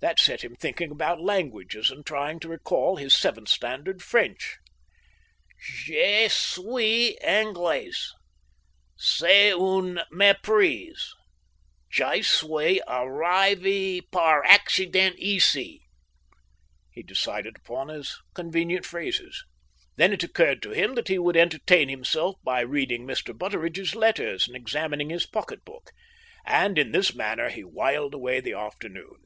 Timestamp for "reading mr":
22.60-23.32